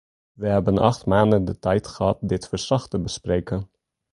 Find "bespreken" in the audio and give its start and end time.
2.99-3.69